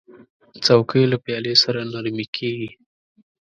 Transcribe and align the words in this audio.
چوکۍ 0.65 1.03
له 1.11 1.17
پالې 1.25 1.53
سره 1.63 1.79
نرمې 1.93 2.25
کېږي. 2.35 2.71